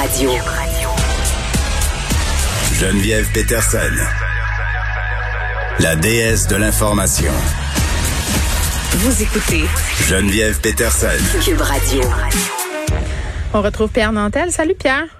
[0.00, 0.30] Radio.
[2.72, 3.78] Geneviève Peterson.
[5.78, 7.30] La déesse de l'information.
[8.92, 9.64] Vous écoutez
[10.08, 11.08] Geneviève Peterson.
[11.44, 12.00] Cube Radio.
[13.52, 14.50] On retrouve Pierre Nantel.
[14.50, 15.19] Salut Pierre.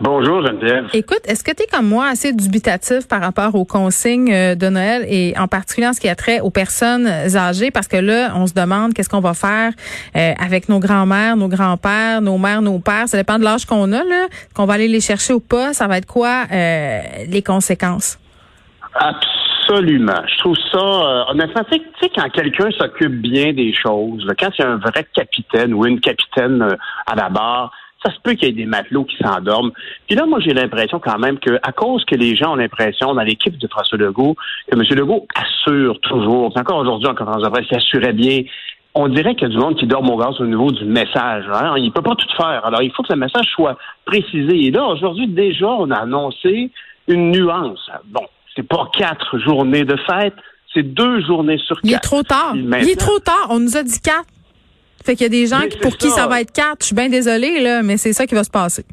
[0.00, 0.88] Bonjour Geneviève.
[0.92, 4.68] Écoute, est-ce que tu es comme moi assez dubitatif par rapport aux consignes euh, de
[4.68, 7.70] Noël et en particulier en ce qui a trait aux personnes âgées?
[7.70, 9.70] Parce que là, on se demande qu'est-ce qu'on va faire
[10.16, 13.06] euh, avec nos grands-mères, nos grands-pères, nos mères, nos pères.
[13.06, 15.72] Ça dépend de l'âge qu'on a, là, qu'on va aller les chercher ou pas.
[15.72, 18.18] Ça va être quoi euh, les conséquences?
[18.94, 20.22] Absolument.
[20.26, 24.50] Je trouve ça, euh, honnêtement, tu sais, quand quelqu'un s'occupe bien des choses, là, quand
[24.58, 26.76] il y a un vrai capitaine ou une capitaine euh,
[27.06, 27.72] à la barre,
[28.04, 29.72] ça se peut qu'il y ait des matelots qui s'endorment.
[30.06, 33.14] Puis là, moi, j'ai l'impression quand même que, à cause que les gens ont l'impression
[33.14, 34.36] dans l'équipe de François Legault,
[34.70, 34.82] que M.
[34.98, 38.42] Legault assure toujours, puis encore aujourd'hui en conférence de presse, il assurait bien.
[38.94, 41.44] On dirait qu'il y a du monde qui dort au gaz au niveau du message.
[41.52, 41.74] Hein?
[41.78, 42.64] Il peut pas tout faire.
[42.64, 44.66] Alors, il faut que le message soit précisé.
[44.66, 46.70] Et là, aujourd'hui, déjà, on a annoncé
[47.08, 47.90] une nuance.
[48.06, 48.24] Bon,
[48.54, 50.34] c'est pas quatre journées de fête,
[50.72, 51.84] c'est deux journées sur quatre.
[51.84, 52.54] Il est trop tard.
[52.54, 53.46] Il est trop tard.
[53.50, 54.26] On nous a dit quatre.
[55.04, 56.26] Fait qu'il y a des gens qui- pour qui ça.
[56.26, 56.78] va être quatre.
[56.80, 58.84] Je suis bien désolée, là, mais c'est ça qui va se passer.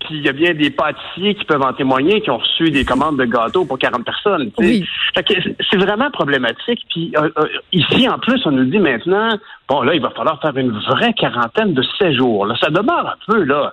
[0.00, 2.84] Puis il y a bien des pâtissiers qui peuvent en témoigner, qui ont reçu des
[2.84, 4.50] commandes de gâteaux pour 40 personnes.
[4.58, 4.84] Oui.
[5.14, 5.32] Fait que
[5.70, 6.80] c'est- vraiment problématique.
[6.90, 10.40] Puis euh, euh, ici, en plus, on nous dit maintenant, bon là, il va falloir
[10.42, 12.44] faire une vraie quarantaine de séjours.
[12.46, 13.72] Là, ça demeure un peu là.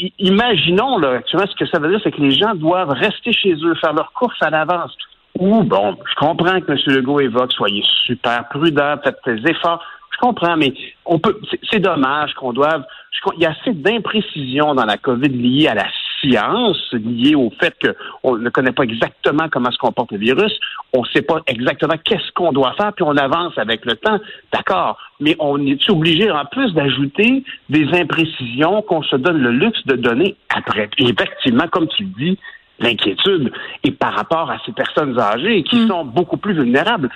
[0.00, 3.32] I- Imaginons là, actuellement, ce que ça veut dire, c'est que les gens doivent rester
[3.32, 4.96] chez eux, faire leurs courses à l'avance.
[5.38, 6.78] Ou bon, je comprends que M.
[6.86, 9.84] Legault évoque, soyez super prudent, faites des efforts.
[10.10, 10.72] Je comprends, mais
[11.04, 11.38] on peut.
[11.70, 12.84] c'est- dommage qu'on doive.
[13.12, 15.86] je il y a assez d'imprécisions dans la COVID liées à la
[16.20, 17.74] science, liées au fait
[18.22, 20.52] qu'on ne connaît pas exactement comment se comporte le virus.
[20.92, 24.18] On ne sait pas exactement qu'est-ce qu'on doit faire, puis on avance avec le temps.
[24.52, 29.86] D'accord, mais on est obligé en plus d'ajouter des imprécisions qu'on se donne le luxe
[29.86, 30.90] de donner après.
[30.98, 32.38] Et effectivement, comme tu le dis,
[32.80, 33.52] l'inquiétude
[33.84, 37.10] est par rapport à ces personnes âgées qui sont beaucoup plus vulnérables.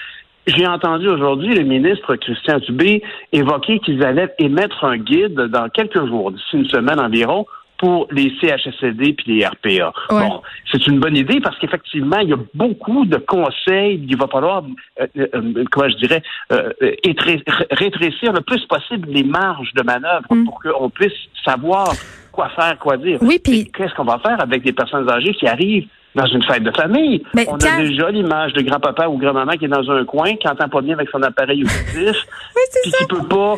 [0.47, 6.05] J'ai entendu aujourd'hui le ministre Christian Dubé évoquer qu'ils allaient émettre un guide dans quelques
[6.07, 7.47] jours, d'ici une semaine environ,
[7.79, 9.92] pour les CHSLD puis les RPA.
[10.11, 10.20] Ouais.
[10.29, 14.05] Bon, c'est une bonne idée parce qu'effectivement, il y a beaucoup de conseils.
[14.08, 14.63] Il va falloir,
[15.01, 16.70] euh, euh, euh, comment je dirais, euh,
[17.05, 17.42] étré-
[17.73, 20.45] rétrécir le plus possible les marges de manœuvre Mm.
[20.45, 21.13] pour qu'on puisse
[21.45, 21.89] savoir
[22.31, 23.19] quoi faire, quoi dire.
[23.20, 25.89] Oui, puis- Qu'est-ce qu'on va faire avec des personnes âgées qui arrivent?
[26.14, 27.23] Dans une fête de famille?
[27.34, 30.46] Mais On a déjà l'image de grand-papa ou grand-maman qui est dans un coin, qui
[30.48, 32.27] entend pas bien avec son appareil auditif,
[32.70, 33.55] c'est puis qui peut pas,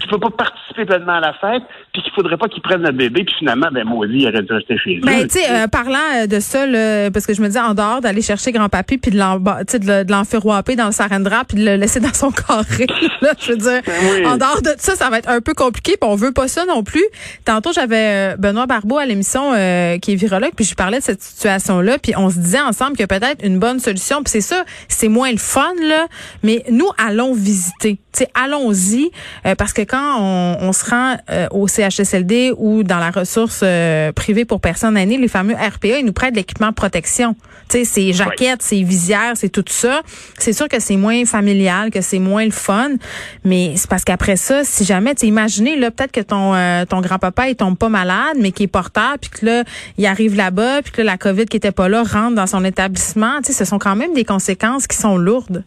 [0.00, 1.62] qui peut pas participer pleinement à la fête,
[1.92, 4.52] puis qu'il faudrait pas qu'il prenne le bébé, puis finalement, ben maudit, il aurait dû
[4.52, 5.28] rester chez Ben, eux.
[5.28, 8.00] tu sais, euh, parlant euh, de ça, là, parce que je me dis, en dehors
[8.00, 11.44] d'aller chercher grand-papy puis de l'emba- tu sais, de le- de l'enferroiper dans le sarendra
[11.44, 12.86] puis de le laisser dans son carré,
[13.22, 14.26] là, je veux dire, Ben oui.
[14.26, 16.64] en dehors de ça, ça va être un peu compliqué puis on veut pas ça
[16.66, 17.04] non plus.
[17.44, 20.98] Tantôt, j'avais euh, Benoît Barbeau à l'émission euh, qui est virologue puis je lui parlais
[20.98, 24.40] de cette situation-là puis on se disait ensemble a peut-être une bonne solution puis c'est
[24.40, 26.06] ça, c'est moins le fun, là,
[26.42, 27.98] mais nous, allons visiter.
[28.12, 29.10] Tu sais, allons-y
[29.46, 33.60] euh, parce que quand on, on se rend euh, au CHSLD ou dans la ressource
[33.62, 37.34] euh, privée pour personnes aînées, les fameux RPA, ils nous prêtent l'équipement de protection.
[37.68, 40.02] Tu sais, ces jaquettes, ces visières, c'est tout ça.
[40.38, 42.90] C'est sûr que c'est moins familial, que c'est moins le fun,
[43.44, 47.00] mais c'est parce qu'après ça, si jamais, tu imaginez là, peut-être que ton euh, ton
[47.00, 49.64] grand-papa il tombe pas malade, mais qui est porteur, puis que là,
[49.98, 52.64] il arrive là-bas, puis que là, la COVID qui était pas là rentre dans son
[52.64, 53.38] établissement.
[53.38, 55.64] Tu sais, ce sont quand même des conséquences qui sont lourdes.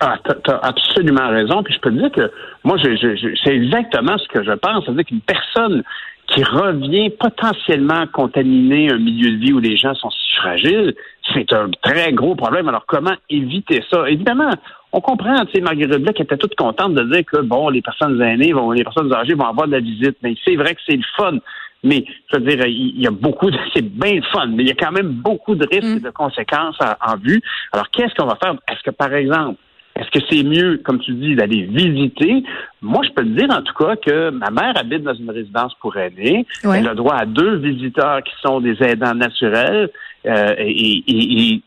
[0.00, 1.62] Ah, t'as, absolument raison.
[1.62, 2.30] Puis je peux te dire que
[2.64, 4.84] moi, c'est exactement ce que je pense.
[4.84, 5.82] C'est-à-dire qu'une personne
[6.26, 10.94] qui revient potentiellement contaminer un milieu de vie où les gens sont si fragiles,
[11.32, 12.68] c'est un très gros problème.
[12.68, 14.08] Alors, comment éviter ça?
[14.08, 14.50] Évidemment,
[14.92, 18.20] on comprend, tu sais, Marguerite Blais était toute contente de dire que, bon, les personnes
[18.20, 20.16] aînées, vont, les personnes âgées vont avoir de la visite.
[20.22, 21.38] Mais c'est vrai que c'est le fun.
[21.84, 24.72] Mais, je veux dire, il y a beaucoup de, c'est bien fun, mais il y
[24.72, 27.40] a quand même beaucoup de risques et de conséquences en, en vue.
[27.72, 28.54] Alors, qu'est-ce qu'on va faire?
[28.70, 29.58] Est-ce que, par exemple,
[29.98, 32.42] est-ce que c'est mieux, comme tu dis, d'aller visiter?
[32.82, 35.72] Moi, je peux te dire en tout cas que ma mère habite dans une résidence
[35.80, 36.44] pour aînés.
[36.64, 36.80] Ouais.
[36.80, 39.88] Elle a droit à deux visiteurs qui sont des aidants naturels.
[40.26, 41.62] euh, et, et- et-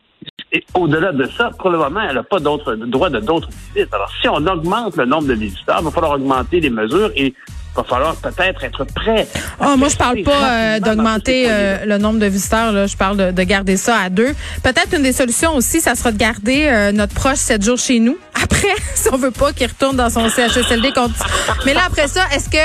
[0.52, 3.92] et au-delà de ça, pour le moment, elle n'a pas d'autres droit de d'autres visites.
[3.94, 7.32] Alors, si on augmente le nombre de visiteurs, il va falloir augmenter les mesures et
[7.76, 9.26] va falloir peut-être être prêt.
[9.60, 12.72] Oh, moi, je parle pas euh, d'augmenter euh, le nombre de visiteurs.
[12.72, 12.86] Là.
[12.86, 14.34] Je parle de, de garder ça à deux.
[14.62, 18.00] Peut-être une des solutions aussi, ça sera de garder euh, notre proche sept jours chez
[18.00, 18.18] nous.
[18.50, 20.92] Après, si on veut pas qu'il retourne dans son CHSLD.
[21.64, 22.56] Mais là, après ça, est-ce que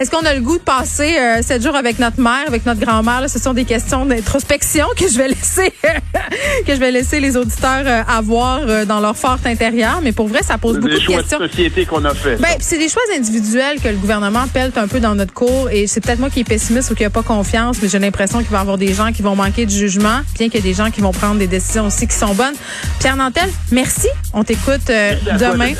[0.00, 2.80] Est-ce qu'on a le goût de passer euh, sept jours avec notre mère, avec notre
[2.80, 3.28] grand-mère?
[3.28, 5.72] Ce sont des questions d'introspection que je vais laisser
[6.66, 10.00] que je vais laisser les auditeurs euh, avoir euh, dans leur fort intérieur.
[10.02, 11.18] Mais pour vrai, ça pose beaucoup de questions.
[11.18, 12.36] C'est des choix de société qu'on a fait.
[12.36, 15.68] Ben, c'est des choix individuels que le gouvernement pèle un peu dans notre cours.
[15.70, 18.38] Et c'est peut-être moi qui est pessimiste ou qui n'a pas confiance, mais j'ai l'impression
[18.38, 20.70] qu'il va y avoir des gens qui vont manquer de jugement, bien qu'il y ait
[20.70, 22.54] des gens qui vont prendre des décisions aussi qui sont bonnes.
[23.00, 24.08] Pierre Nantel, merci.
[24.32, 24.90] On t'écoute
[25.38, 25.72] demain.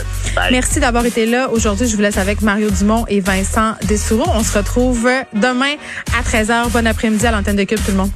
[0.51, 1.49] merci d'avoir été là.
[1.51, 4.31] Aujourd'hui, je vous laisse avec Mario Dumont et Vincent Dessoureau.
[4.35, 5.75] On se retrouve demain
[6.19, 6.71] à 13h.
[6.71, 8.11] Bon après-midi à l'antenne de Cube, tout le monde.